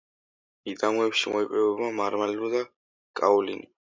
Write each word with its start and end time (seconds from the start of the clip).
მიდამოებში 0.67 1.33
მოიპოვება 1.33 1.91
მარმარილო 1.99 2.51
და 2.57 2.65
კაოლინი. 3.21 3.71